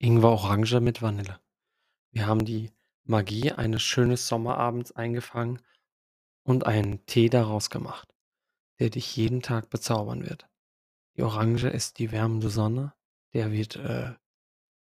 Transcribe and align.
Ingwer-Orange 0.00 0.80
mit 0.80 1.02
Vanille. 1.02 1.40
Wir 2.12 2.26
haben 2.26 2.44
die 2.44 2.70
Magie 3.04 3.50
eines 3.52 3.82
schönen 3.82 4.16
Sommerabends 4.16 4.92
eingefangen 4.92 5.60
und 6.44 6.66
einen 6.66 7.04
Tee 7.06 7.28
daraus 7.28 7.68
gemacht, 7.68 8.14
der 8.78 8.90
dich 8.90 9.16
jeden 9.16 9.42
Tag 9.42 9.70
bezaubern 9.70 10.28
wird. 10.28 10.48
Die 11.16 11.22
Orange 11.22 11.68
ist 11.68 11.98
die 11.98 12.12
wärmende 12.12 12.48
Sonne, 12.48 12.94
der 13.32 13.50
wird 13.50 13.74
äh, 13.74 14.14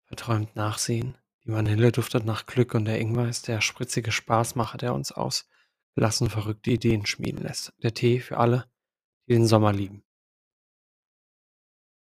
verträumt 0.03 0.55
nachsehen. 0.57 1.17
Die 1.45 1.51
Vanille 1.53 1.93
duftet 1.93 2.25
nach 2.25 2.45
Glück 2.45 2.73
und 2.73 2.83
der 2.83 2.99
Ingwer 2.99 3.29
ist 3.29 3.47
der 3.47 3.61
spritzige 3.61 4.11
Spaßmacher, 4.11 4.77
der 4.77 4.93
uns 4.93 5.13
aus 5.13 5.47
gelassen 5.95 6.29
verrückte 6.29 6.71
Ideen 6.71 7.05
schmieden 7.05 7.43
lässt. 7.43 7.71
Der 7.81 7.93
Tee 7.93 8.19
für 8.19 8.37
alle, 8.37 8.69
die 9.27 9.33
den 9.33 9.47
Sommer 9.47 9.71
lieben. 9.71 10.03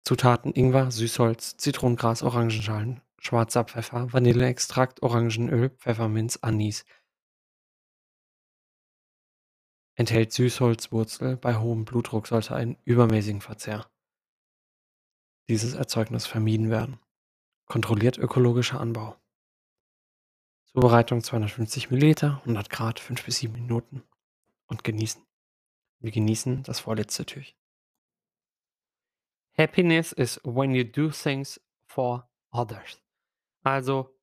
Zutaten: 0.04 0.52
Ingwer, 0.52 0.90
Süßholz, 0.90 1.56
Zitronengras, 1.56 2.22
Orangenschalen, 2.22 3.00
schwarzer 3.18 3.64
Pfeffer, 3.64 4.12
Vanilleextrakt, 4.12 5.02
Orangenöl, 5.02 5.70
Pfefferminz, 5.70 6.38
Anis. 6.42 6.84
Enthält 9.94 10.32
Süßholzwurzel. 10.32 11.36
Bei 11.36 11.56
hohem 11.56 11.84
Blutdruck 11.84 12.26
sollte 12.26 12.54
ein 12.54 12.78
übermäßigen 12.84 13.40
Verzehr 13.40 13.90
dieses 15.50 15.74
Erzeugnis 15.74 16.26
vermieden 16.26 16.70
werden. 16.70 17.00
Kontrolliert 17.66 18.16
ökologischer 18.18 18.80
Anbau. 18.80 19.16
Zubereitung 20.66 21.24
250 21.24 21.90
Milliliter, 21.90 22.38
100 22.42 22.70
Grad, 22.70 23.00
5 23.00 23.24
bis 23.24 23.38
7 23.38 23.52
Minuten 23.52 24.04
und 24.66 24.84
genießen. 24.84 25.26
Wir 25.98 26.12
genießen 26.12 26.62
das 26.62 26.78
vorletzte 26.78 27.26
Türchen. 27.26 27.59
Happiness 29.58 30.12
is 30.12 30.40
when 30.44 30.74
you 30.74 30.84
do 30.84 31.10
things 31.10 31.60
for 31.86 32.28
others. 32.52 33.00
Also, 33.62 34.16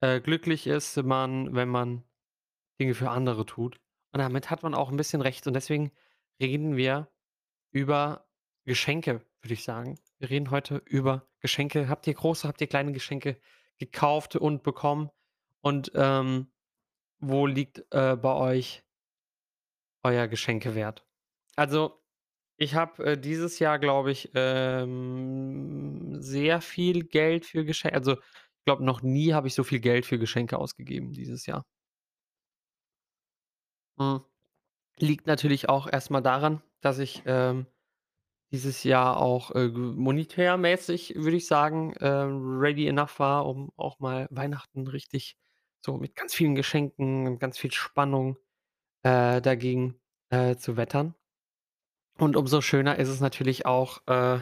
äh, 0.00 0.20
glücklich 0.20 0.66
ist 0.66 0.96
man, 0.96 1.54
wenn 1.54 1.68
man 1.68 2.04
Dinge 2.78 2.94
für 2.94 3.10
andere 3.10 3.46
tut. 3.46 3.80
Und 4.12 4.20
damit 4.20 4.50
hat 4.50 4.62
man 4.62 4.74
auch 4.74 4.90
ein 4.90 4.96
bisschen 4.96 5.22
recht. 5.22 5.46
Und 5.46 5.54
deswegen 5.54 5.92
reden 6.40 6.76
wir 6.76 7.08
über 7.70 8.26
Geschenke, 8.64 9.24
würde 9.40 9.54
ich 9.54 9.64
sagen. 9.64 9.98
Wir 10.18 10.30
reden 10.30 10.50
heute 10.50 10.82
über 10.86 11.26
Geschenke. 11.40 11.88
Habt 11.88 12.06
ihr 12.06 12.14
große, 12.14 12.46
habt 12.46 12.60
ihr 12.60 12.66
kleine 12.66 12.92
Geschenke 12.92 13.38
gekauft 13.78 14.36
und 14.36 14.62
bekommen? 14.62 15.10
Und, 15.60 15.92
ähm, 15.94 16.50
wo 17.18 17.46
liegt, 17.46 17.78
äh, 17.92 18.16
bei 18.16 18.32
euch 18.34 18.84
euer 20.02 20.28
Geschenkewert? 20.28 21.06
Also, 21.56 22.02
ich 22.56 22.74
habe, 22.74 23.04
äh, 23.04 23.18
dieses 23.18 23.58
Jahr, 23.58 23.78
glaube 23.78 24.12
ich, 24.12 24.30
ähm, 24.34 26.16
sehr 26.22 26.60
viel 26.60 27.04
Geld 27.04 27.46
für 27.46 27.64
Geschenke 27.64 27.96
also, 27.96 28.12
ich 28.14 28.64
glaube, 28.66 28.84
noch 28.84 29.02
nie 29.02 29.32
habe 29.34 29.46
ich 29.48 29.54
so 29.54 29.64
viel 29.64 29.80
Geld 29.80 30.06
für 30.06 30.18
Geschenke 30.18 30.58
ausgegeben 30.58 31.12
dieses 31.12 31.46
Jahr. 31.46 31.64
Hm, 33.98 34.20
liegt 34.98 35.26
natürlich 35.26 35.68
auch 35.70 35.88
erst 35.92 36.10
mal 36.10 36.20
daran, 36.22 36.62
dass 36.82 36.98
ich, 37.00 37.22
ähm, 37.26 37.66
dieses 38.52 38.84
Jahr 38.84 39.18
auch, 39.18 39.52
äh, 39.52 39.68
monetärmäßig, 39.68 41.14
würde 41.16 41.36
ich 41.38 41.46
sagen, 41.48 41.94
ähm, 42.00 42.58
ready 42.60 42.86
enough 42.88 43.18
war, 43.20 43.46
um 43.46 43.72
auch 43.76 44.00
mal 44.00 44.28
Weihnachten 44.30 44.86
richtig 44.88 45.36
so 45.84 45.98
mit 45.98 46.16
ganz 46.16 46.34
vielen 46.34 46.54
Geschenken 46.56 47.26
und 47.28 47.40
ganz 47.40 47.58
viel 47.58 47.72
Spannung, 47.72 48.38
äh, 49.04 49.40
dagegen, 49.42 50.00
äh, 50.30 50.56
zu 50.56 50.76
wettern. 50.76 51.14
Und 52.18 52.36
umso 52.36 52.60
schöner 52.62 52.98
ist 52.98 53.08
es 53.08 53.20
natürlich 53.20 53.66
auch, 53.66 54.00
äh, 54.06 54.40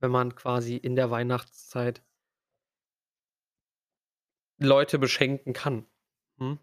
wenn 0.00 0.10
man 0.10 0.34
quasi 0.34 0.76
in 0.76 0.96
der 0.96 1.10
Weihnachtszeit 1.10 2.02
Leute 4.62 4.98
beschenken 4.98 5.52
kann. 5.54 5.86
Mhm. 6.38 6.60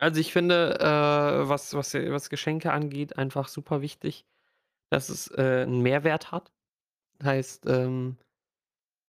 Also, 0.00 0.20
ich 0.20 0.32
finde, 0.32 0.78
äh, 0.80 1.48
was 1.48 1.74
was 1.74 1.92
was 1.94 2.30
Geschenke 2.30 2.72
angeht, 2.72 3.18
einfach 3.18 3.48
super 3.48 3.80
wichtig, 3.82 4.24
dass 4.90 5.08
es, 5.10 5.28
äh, 5.28 5.64
'n 5.64 5.82
Mehrwert 5.82 6.32
hat. 6.32 6.52
Heißt, 7.22 7.66
ähm, 7.66 8.18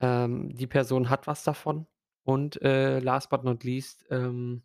ähm, 0.01 0.55
die 0.55 0.67
Person 0.67 1.09
hat 1.09 1.27
was 1.27 1.43
davon 1.43 1.87
und, 2.23 2.61
äh, 2.63 2.99
last 2.99 3.29
but 3.31 3.43
not 3.45 3.63
least, 3.65 4.05
ähm 4.11 4.63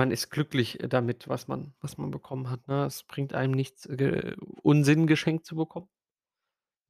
man 0.00 0.10
ist 0.12 0.30
glücklich, 0.30 0.80
äh, 0.82 0.88
damit, 0.88 1.28
was 1.28 1.48
man 1.48 1.74
was 1.82 1.98
man 1.98 2.10
bekommen 2.10 2.50
hat, 2.50 2.68
ne? 2.68 2.86
Es 2.86 3.04
bringt 3.04 3.34
einem 3.34 3.52
nichts, 3.52 3.88
ge 3.90 4.36
Unsinn 4.62 5.06
geschenkt 5.06 5.46
zu 5.46 5.56
bekommen, 5.56 5.88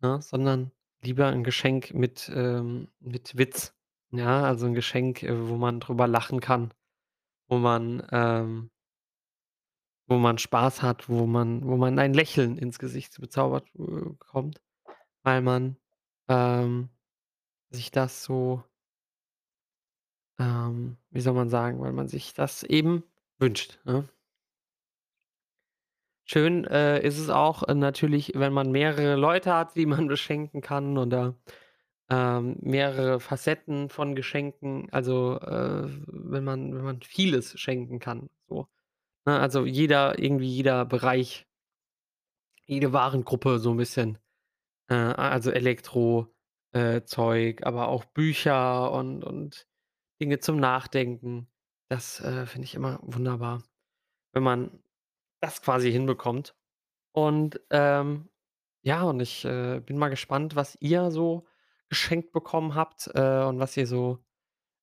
ne, 0.03 0.21
sondern 0.23 0.71
lieber 1.03 1.29
'n 1.33 1.45
Geschenk 1.45 1.93
mit, 1.95 2.31
ähm 2.35 2.89
mit 3.01 3.37
Witz, 3.37 3.75
ja? 4.13 4.43
Also, 4.45 4.67
'n 4.67 4.75
Geschenk, 4.75 5.23
äh, 5.23 5.49
wo 5.49 5.57
man 5.57 5.81
drüber 5.81 6.07
lachen 6.09 6.41
kann, 6.41 6.73
wo 7.49 7.59
man, 7.59 8.03
ähm 8.13 8.71
wo 10.09 10.17
man 10.19 10.39
Spaß 10.39 10.83
hat, 10.83 11.09
wo 11.09 11.27
man 11.27 11.65
wo 11.67 11.77
man 11.77 11.99
ein 11.99 12.15
Lächeln 12.15 12.57
ins 12.59 12.79
Gesicht 12.79 13.21
bezaubert, 13.21 13.69
äh, 13.77 13.81
bekommt, 14.19 14.61
weil 15.25 15.43
man, 15.43 15.77
ähm, 16.29 16.91
sich 17.71 17.91
das 17.93 18.25
so 18.25 18.65
ähm, 20.41 20.99
wie 21.13 21.21
soll 21.23 21.35
man 21.35 21.51
sagen, 21.51 21.81
weil 21.83 21.93
man 21.93 22.09
sich 22.09 22.35
das 22.35 22.65
eben 22.65 23.05
wünscht, 23.39 23.81
ne? 23.87 24.09
Schön, 26.29 26.65
äh, 26.67 27.01
ist 27.05 27.19
es 27.19 27.29
auch, 27.29 27.65
äh, 27.65 27.75
natürlich, 27.75 28.33
wenn 28.37 28.53
man 28.53 28.71
mehrere 28.71 29.17
Leute 29.17 29.53
hat, 29.55 29.75
die 29.77 29.87
man 29.87 30.07
beschenken 30.09 30.61
kann 30.61 30.97
oder, 30.99 31.35
ähm, 32.11 32.57
mehrere 32.63 33.21
Facetten 33.21 33.89
von 33.89 34.15
Geschenken, 34.15 34.89
also, 34.93 35.39
äh, 35.41 35.89
wenn 36.09 36.45
man 36.45 36.75
wenn 36.75 36.85
man 36.85 37.03
vieles 37.03 37.59
schenken 37.61 37.99
kann, 38.01 38.31
so, 38.49 38.69
ne? 39.27 39.39
Also, 39.41 39.67
jeder 39.67 40.19
irgendwie 40.21 40.49
jeder 40.49 40.85
Bereich 40.87 41.47
jede 42.67 42.93
Warengruppe 42.93 43.59
so 43.59 43.71
'n 43.73 43.77
bisschen, 43.77 44.19
äh, 44.89 44.95
also 44.95 45.51
Elektro 45.53 46.29
äh, 46.73 47.03
aber 47.65 47.89
auch 47.89 48.05
Bücher 48.07 48.93
und 48.93 49.25
und 49.25 49.67
Dinge 50.21 50.39
zum 50.41 50.59
Nachdenken. 50.59 51.49
Das, 51.91 52.21
äh, 52.21 52.47
finde 52.47 52.67
ich 52.67 52.75
immer 52.75 53.01
wunderbar, 53.03 53.63
wenn 54.35 54.43
man 54.45 54.83
das 55.43 55.63
quasi 55.63 55.93
hinbekommt. 55.93 56.57
Und, 57.15 57.61
ähm, 57.71 58.31
ja, 58.83 59.03
und 59.05 59.21
ich, 59.21 59.45
äh, 59.45 59.81
bin 59.81 59.99
mal 59.99 60.11
gespannt, 60.11 60.57
was 60.57 60.77
ihr 60.81 61.11
so 61.11 61.47
geschenkt 61.89 62.33
bekommen 62.33 62.75
habt, 62.75 63.09
äh, 63.15 63.43
und 63.45 63.59
was 63.61 63.77
ihr 63.77 63.87
so, 63.87 64.21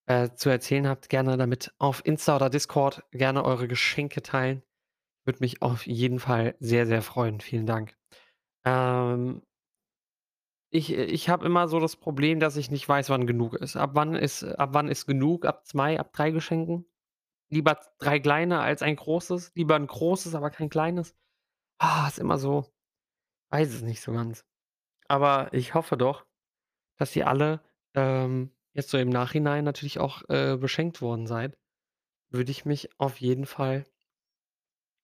äh, 0.08 0.32
zu 0.36 0.50
erzählen 0.50 0.88
habt. 0.88 1.10
Gerne 1.10 1.38
damit 1.38 1.74
auf 1.80 2.06
Insta 2.06 2.36
oder 2.38 2.50
Discord 2.50 3.04
gerne 3.12 3.46
eure 3.46 3.68
Geschenke 3.68 4.22
teilen. 4.24 4.64
Würde 5.26 5.40
mich 5.42 5.62
auf 5.62 5.88
jeden 5.88 6.20
Fall 6.20 6.56
sehr, 6.60 6.88
sehr 6.88 7.02
freuen. 7.04 7.42
Vielen 7.42 7.68
Dank. 7.68 7.98
Ähm 8.66 9.47
ich 10.78 10.92
äh, 10.94 11.04
ich 11.06 11.30
habe 11.30 11.46
immer 11.46 11.68
so 11.68 11.80
das 11.80 11.96
Problem, 11.96 12.40
dass 12.40 12.58
ich 12.58 12.72
nicht 12.72 12.88
weiß, 12.88 13.10
wann 13.10 13.28
genug 13.28 13.54
ist. 13.56 13.76
Ab 13.78 13.92
wann 13.94 14.16
ist 14.16 14.44
ab 14.44 14.70
wann 14.74 14.88
ist 14.90 15.06
genug? 15.06 15.46
Ab 15.46 15.66
2, 15.66 16.00
ab 16.00 16.14
3 16.14 16.32
Geschenken? 16.32 16.86
Lieber 17.50 17.80
3 18.00 18.20
kleine 18.20 18.62
als 18.62 18.82
ein 18.84 18.96
großes? 18.98 19.54
Lieber 19.56 19.76
'n 19.78 19.88
großes, 19.88 20.36
aber 20.36 20.52
kein 20.52 20.70
kleines? 20.70 21.16
Ah, 21.80 22.08
ist 22.10 22.20
immer 22.20 22.38
so 22.40 22.66
weiß 23.52 23.74
es 23.74 23.82
nicht 23.84 24.02
so 24.02 24.14
ganz. 24.14 24.46
Aber 25.10 25.54
ich 25.54 25.74
hoffe 25.76 25.98
doch, 25.98 26.26
dass 26.98 27.16
ihr 27.16 27.28
alle, 27.28 27.62
ähm, 27.96 28.52
jetzt 28.74 28.90
so 28.92 28.98
im 29.00 29.10
Nachhinein 29.10 29.64
natürlich 29.66 30.00
auch, 30.00 30.24
äh, 30.30 30.58
beschenkt 30.58 31.02
worden 31.02 31.28
seid. 31.28 31.58
Würde 32.32 32.52
ich 32.52 32.66
mich 32.66 32.90
auf 33.00 33.20
jeden 33.22 33.46
Fall 33.48 33.86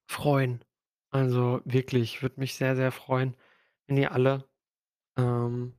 freuen. 0.09 0.63
Also, 1.11 1.61
wirklich, 1.65 2.21
würde 2.21 2.39
mich 2.39 2.55
sehr, 2.55 2.75
sehr 2.75 2.91
freuen, 2.91 3.35
wenn 3.87 3.97
ihr 3.97 4.11
alle, 4.11 4.49
ähm, 5.17 5.73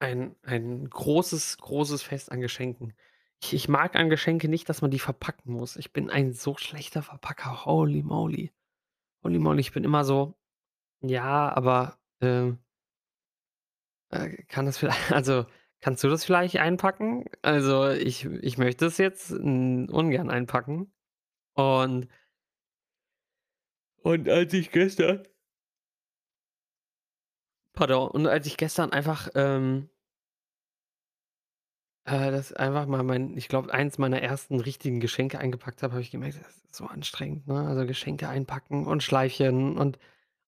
ein 0.00 0.36
ein 0.44 0.88
großes, 0.90 1.58
großes 1.58 2.02
Fest 2.02 2.32
an 2.32 2.40
Geschenken 2.42 2.94
ich 3.42 3.54
ich 3.54 3.68
mag 3.68 3.96
an 3.96 4.10
Geschenke 4.10 4.48
nicht, 4.48 4.68
dass 4.68 4.82
man 4.82 4.90
die 4.92 4.98
verpacken 5.00 5.52
muss. 5.54 5.76
Ich 5.76 5.92
bin 5.92 6.10
ein 6.10 6.32
so 6.34 6.56
schlechter 6.58 7.02
Verpacker. 7.02 7.66
Holy 7.66 8.02
moly. 8.02 8.52
Holy 9.24 9.38
moly, 9.40 9.60
ich 9.60 9.72
bin 9.72 9.84
immer 9.84 10.04
so: 10.04 10.34
„Ja, 11.02 11.50
aber, 11.54 11.98
ähm“ 12.22 12.60
„äh, 14.10 14.28
kann 14.48 14.66
das 14.66 14.78
viellei 14.78 14.94
also, 15.10 15.46
kannst 15.80 16.02
du 16.04 16.08
das 16.08 16.24
vielleicht 16.24 16.56
einpacken? 16.58 17.24
Also, 17.42 17.88
ich 17.90 18.24
ich 18.24 18.58
möchte 18.58 18.86
es 18.86 18.98
jetzt, 18.98 19.30
hm, 19.30 19.88
ungern 19.90 20.30
einpacken.“ 20.30 20.92
Und 21.54 22.08
und 24.02 24.28
als 24.28 24.52
ich 24.54 24.70
gestern 24.70 25.22
Pardon. 27.76 28.08
Und 28.10 28.26
als 28.26 28.46
ich 28.46 28.56
gestern 28.56 28.90
einfach, 28.90 29.28
ähm 29.36 29.88
äh, 32.06 32.30
das 32.30 32.52
einfach 32.52 32.86
mal 32.86 33.02
mein 33.02 33.36
ich 33.36 33.48
glaube, 33.48 33.72
eins 33.74 33.98
meiner 33.98 34.22
ersten 34.22 34.60
richtigen 34.60 35.00
Geschenke 35.00 35.38
eingepackt 35.38 35.82
habe, 35.82 35.92
habe 35.94 36.02
ich 36.02 36.10
gemerkt, 36.10 36.38
das 36.40 36.46
ist 36.64 36.74
so 36.76 36.86
anstrengend, 36.86 37.46
ne? 37.48 37.66
Also, 37.66 37.84
Geschenke 37.86 38.28
einpacken 38.28 38.86
und 38.86 39.02
Schleifchen 39.02 39.76
und 39.76 39.98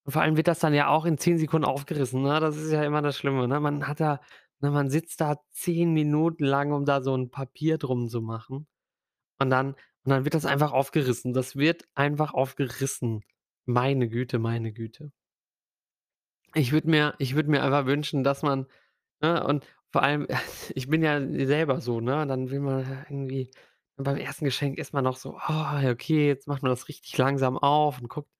vor 0.08 0.22
allem 0.22 0.36
wird 0.36 0.48
das 0.48 0.60
dann 0.60 0.74
ja 0.74 0.88
auch 0.88 1.06
in 1.06 1.18
10 1.18 1.38
Sekunden 1.38 1.66
aufgerissen, 1.66 2.22
ne? 2.22 2.40
Das 2.40 2.56
ist 2.56 2.72
ja 2.72 2.84
immer 2.84 3.02
das 3.02 3.18
Schlimme, 3.18 3.48
ne? 3.48 3.60
Man 3.60 3.86
hat 3.88 4.00
da 4.00 4.20
Ne, 4.62 4.70
man 4.70 4.90
sitzt 4.90 5.20
da 5.22 5.38
10 5.52 5.92
Minuten 5.94 6.44
lang, 6.44 6.72
um 6.72 6.84
da 6.84 7.02
so 7.02 7.14
'n 7.16 7.30
Papier 7.32 7.78
drum 7.78 8.08
zu 8.08 8.22
machen. 8.22 8.68
Und 9.40 9.50
dann 9.50 9.70
und 10.04 10.10
dann 10.12 10.24
wird 10.24 10.34
das 10.34 10.46
einfach 10.46 10.72
aufgerissen. 10.72 11.32
Das 11.34 11.56
wird 11.56 11.84
einfach 11.94 12.34
aufgerissen. 12.34 13.22
Meine 13.66 14.08
Güte, 14.08 14.38
meine 14.40 14.72
Güte. 14.72 15.12
Ich 16.54 16.72
würde 16.72 16.88
mir 16.90 17.14
ich 17.18 17.34
mir 17.34 17.62
einfach 17.62 17.86
wünschen, 17.86 18.24
dass 18.24 18.42
man 18.42 18.66
ne, 19.20 19.44
und 19.44 19.66
vor 19.90 20.02
allem, 20.02 20.26
ich 20.74 20.88
bin 20.88 21.02
ja 21.02 21.20
selber 21.46 21.80
so, 21.80 22.00
ne? 22.00 22.26
Dann 22.26 22.50
will 22.50 22.60
man 22.60 23.06
irgendwie 23.08 23.50
beim 23.96 24.16
ersten 24.16 24.44
Geschenk 24.44 24.78
ist 24.78 24.92
man 24.94 25.04
noch 25.04 25.16
so: 25.16 25.38
„Oh, 25.48 25.90
okay, 25.90 26.26
jetzt 26.28 26.46
macht 26.48 26.62
man 26.62 26.70
das 26.70 26.88
richtig 26.88 27.16
langsam 27.18 27.58
auf 27.58 28.00
und 28.00 28.08
guckt.“ 28.08 28.30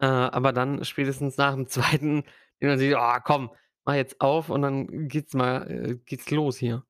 Äh, 0.00 0.06
aber 0.06 0.52
dann 0.52 0.84
spätestens 0.84 1.36
nach 1.38 1.54
dem 1.54 1.68
2. 1.68 2.24
denkt 2.62 2.70
man 2.70 2.78
sich: 2.78 2.94
„Oh, 2.96 3.18
komm, 3.24 3.50
mach 3.84 3.94
jetzt 3.96 4.20
auf 4.20 4.50
und 4.50 4.62
dann 4.62 5.08
geht's 5.08 5.34
mal 5.34 5.70
äh, 5.70 5.96
geht's 6.06 6.30
los 6.30 6.58
hier.“ 6.58 6.84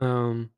Ähm 0.00 0.52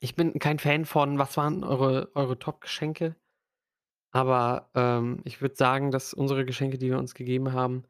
ich 0.00 0.16
bin 0.16 0.38
kein 0.40 0.58
Fan 0.58 0.84
von 0.86 1.18
was 1.20 1.36
waren 1.36 1.62
eure 1.62 2.10
eure 2.16 2.36
Top-Geschenke? 2.38 3.14
Aber, 4.14 4.70
ähm, 4.74 5.20
ich 5.24 5.40
würde 5.42 5.54
sagen, 5.56 5.90
dass 5.90 6.14
unsere 6.14 6.44
Geschenke, 6.46 6.78
die 6.78 6.88
wir 6.90 6.98
uns 6.98 7.14
gegeben 7.14 7.52
haben, 7.52 7.84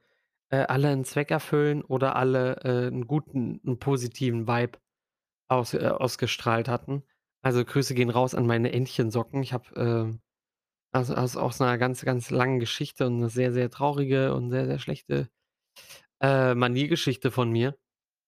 äh, 0.50 0.58
alle 0.58 0.90
'n 0.92 1.04
Zweck 1.04 1.30
erfüllen 1.30 1.82
oder 1.82 2.16
alle, 2.16 2.56
äh, 2.64 2.88
'n 2.88 3.06
guten 3.06 3.60
'n 3.66 3.78
positiven 3.78 4.48
Vibe 4.48 4.78
aus 5.48 5.74
äh, 5.74 5.86
ausgestrahlt 5.88 6.68
hatten. 6.68 7.04
Also, 7.42 7.64
Grüße 7.64 7.94
gehen 7.94 8.10
raus 8.10 8.34
an 8.34 8.46
meine 8.46 8.72
Entchensocken. 8.72 9.42
Ich 9.42 9.52
habe, 9.54 9.64
ähm, 9.76 10.20
also 10.92 11.14
aus 11.16 11.36
aus 11.36 11.60
'ner 11.60 11.78
ganz, 11.78 12.04
ganz 12.04 12.30
langen 12.30 12.60
Geschichte 12.60 13.06
und 13.08 13.18
'ne 13.20 13.30
sehr, 13.30 13.52
sehr 13.52 13.70
traurige 13.70 14.34
und 14.34 14.50
sehr, 14.50 14.66
sehr 14.66 14.78
schlechte, 14.80 15.28
äh, 16.22 16.54
Maniergeschichte 16.54 17.30
von 17.32 17.50
mir. 17.52 17.76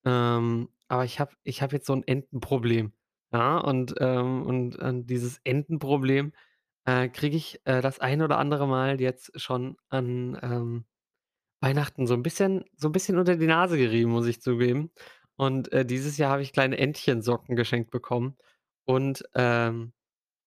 Ähm, 0.06 0.68
aber 0.88 1.04
ich 1.06 1.20
habe 1.20 1.32
ich 1.44 1.62
habe 1.62 1.76
jetzt 1.76 1.86
so 1.86 1.94
'n 1.94 2.04
Entenproblem, 2.06 2.92
ja? 3.32 3.58
Und, 3.58 3.94
ähm 4.00 4.44
und 4.46 4.76
und 4.78 5.06
dieses 5.08 5.40
Entenproblem, 5.44 6.32
äh, 6.86 7.08
kriege 7.08 7.36
ich, 7.36 7.60
äh, 7.66 7.80
das 7.82 8.00
ein 8.00 8.22
oder 8.22 8.38
andere 8.38 8.66
Mal 8.68 9.00
jetzt 9.00 9.40
schon 9.40 9.76
an, 9.90 10.38
ähm, 10.42 10.84
Weihnachten 11.62 12.06
so 12.06 12.14
'n 12.14 12.22
bisschen 12.24 12.64
so 12.76 12.88
'n 12.88 12.92
bisschen 12.92 13.18
unter 13.18 13.36
die 13.36 13.46
Nase 13.46 13.78
gerieben, 13.78 14.10
muss 14.12 14.26
ich 14.28 14.42
zugeben. 14.42 14.92
Und, 15.36 15.72
äh, 15.72 15.86
dieses 15.86 16.18
Jahr 16.18 16.32
habe 16.32 16.42
ich 16.42 16.52
kleine 16.54 16.78
Entchensocken 16.78 17.56
geschenkt 17.56 17.90
bekommen 17.92 18.36
und, 18.86 19.24
ähm, 19.34 19.92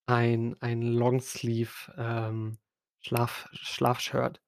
ein 0.06 0.56
ein 0.60 0.82
Longsleeve, 0.82 1.94
ähm, 1.98 2.58
Schlaf 3.00 3.48
Schlafshirt 3.54 4.42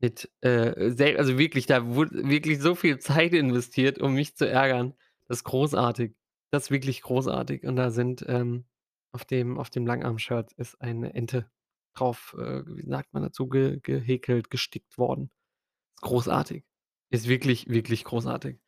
mit, 0.00 0.30
äh, 0.42 0.90
sel 0.92 1.16
also 1.18 1.38
wirklich, 1.38 1.66
da 1.66 1.86
wurde 1.86 2.28
wirklich 2.28 2.60
so 2.60 2.74
viel 2.76 2.98
Zeit 3.00 3.32
investiert, 3.34 4.00
um 4.00 4.14
mich 4.14 4.36
zu 4.36 4.48
ärgern. 4.48 4.94
Das 5.28 5.38
ist 5.40 5.44
großartig. 5.44 6.14
Das 6.52 6.64
ist 6.64 6.70
wirklich 6.72 7.02
großartig. 7.02 7.64
Und 7.66 7.76
da 7.76 7.90
sind, 7.90 8.24
ähm 8.28 8.66
auf 9.14 9.24
dem 9.26 9.58
auf 9.58 9.70
dem 9.70 9.86
Langarm-Shirt 9.86 10.52
ist 10.54 10.80
eine 10.82 11.14
Ente 11.14 11.50
drauf, 11.96 12.36
äh, 12.38 12.64
wie 12.66 12.86
sagt 12.88 13.14
man 13.14 13.22
dazu, 13.24 13.48
ge 13.48 13.80
gehäkelt, 13.82 14.50
gestickt 14.50 14.98
worden. 14.98 15.30
Ist 15.96 16.02
großartig. 16.02 16.64
Ist 17.10 17.28
wirklich, 17.28 17.68
wirklich 17.68 18.04
großartig. 18.04 18.58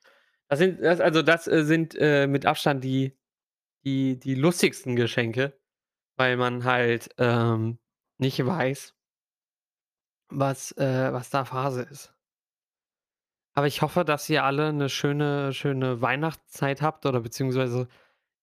Das 0.50 0.58
sind 0.60 0.80
das 0.82 1.00
also 1.00 1.22
das, 1.22 1.48
äh, 1.48 1.64
sind, 1.64 1.94
äh, 1.96 2.26
mit 2.28 2.46
Abstand 2.46 2.84
die 2.84 3.18
die 3.84 4.18
die 4.20 4.34
lustigsten 4.36 4.96
Geschenke, 4.96 5.58
weil 6.16 6.36
man 6.38 6.64
halt, 6.64 7.10
ähm, 7.18 7.78
nicht 8.18 8.44
weiß 8.46 8.92
was, 10.30 10.72
äh 10.72 11.12
was 11.12 11.30
da 11.30 11.44
Phase 11.44 11.82
ist. 11.82 12.12
Aber 13.58 13.66
ich 13.66 13.80
hoffe, 13.80 14.04
dass 14.04 14.28
ihr 14.28 14.44
alle 14.44 14.70
'ne 14.70 14.90
schöne 14.90 15.54
schöne 15.54 16.02
Weihnachtszeit 16.02 16.82
habt 16.82 17.06
oder 17.06 17.20
beziehungsweise 17.20 17.88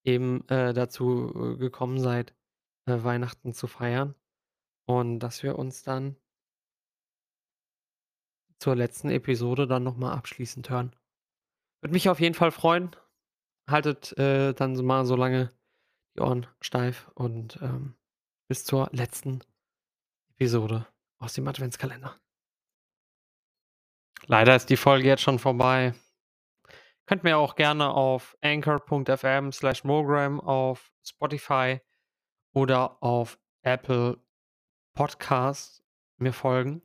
eben, 0.03 0.47
äh, 0.49 0.73
dazu, 0.73 1.57
gekommen 1.57 1.99
seid, 1.99 2.33
äh, 2.85 3.03
Weihnachten 3.03 3.53
zu 3.53 3.67
feiern 3.67 4.15
und 4.85 5.19
dass 5.19 5.43
wir 5.43 5.57
uns 5.57 5.83
dann 5.83 6.17
zur 8.59 8.75
letzten 8.75 9.09
Episode 9.09 9.67
dann 9.67 9.83
noch 9.83 9.97
mal 9.97 10.13
abschließend 10.13 10.69
hören. 10.69 10.95
Würde 11.81 11.93
mich 11.93 12.09
auf 12.09 12.19
jeden 12.19 12.35
Fall 12.35 12.51
freuen. 12.51 12.95
Haltet, 13.69 14.17
äh, 14.17 14.53
dann 14.53 14.73
mal 14.85 15.05
so 15.05 15.15
lange 15.15 15.51
die 16.15 16.21
Ohren 16.21 16.47
steif 16.61 17.09
und, 17.15 17.59
ähm, 17.61 17.95
bis 18.47 18.65
zur 18.65 18.89
letzten 18.91 19.41
Episode 20.35 20.87
aus 21.19 21.33
dem 21.33 21.47
Adventskalender. 21.47 22.17
Leider 24.27 24.55
ist 24.55 24.69
die 24.69 24.77
Folge 24.77 25.07
jetzt 25.07 25.21
schon 25.21 25.39
vorbei. 25.39 25.93
Könnt 27.05 27.23
mir 27.23 27.37
auch 27.37 27.55
gerne 27.55 27.89
auf 27.89 28.37
anchor.fm/mogram 28.41 30.39
auf 30.39 30.91
Spotify 31.03 31.79
oder 32.53 33.01
auf 33.03 33.37
Apple 33.61 34.17
Podcasts 34.93 35.83
mir 36.17 36.33
folgen. 36.33 36.81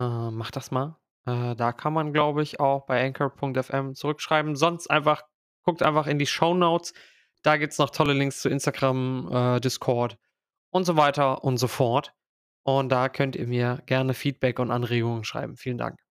Äh, 0.00 0.30
macht 0.30 0.56
das 0.56 0.70
mal. 0.70 0.98
Äh, 1.26 1.54
da 1.54 1.72
kann 1.72 1.92
man, 1.92 2.12
glaube 2.12 2.42
ich, 2.42 2.60
auch 2.60 2.86
bei 2.86 3.04
anchor.fm 3.04 3.94
zurückschreiben. 3.94 4.56
Sonst 4.56 4.88
einfach 4.90 5.22
guckt 5.62 5.82
einfach 5.82 6.06
in 6.06 6.18
die 6.18 6.26
Shownotes. 6.26 6.92
Da 7.42 7.56
gibt's 7.56 7.78
noch 7.78 7.90
tolle 7.90 8.12
Links 8.12 8.40
zu 8.40 8.48
Instagram, 8.48 9.28
äh, 9.30 9.60
Discord 9.60 10.18
und 10.70 10.84
so 10.84 10.96
weiter 10.96 11.44
und 11.44 11.58
so 11.58 11.68
fort. 11.68 12.14
Und 12.62 12.88
da 12.90 13.08
könnt 13.08 13.36
ihr 13.36 13.46
mir 13.46 13.82
gerne 13.86 14.14
Feedback 14.14 14.58
und 14.58 14.70
Anregungen 14.70 15.24
schreiben. 15.24 15.56
Vielen 15.56 15.78
Dank. 15.78 16.03